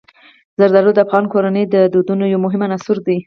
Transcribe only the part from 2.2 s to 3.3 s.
یو مهم عنصر دی.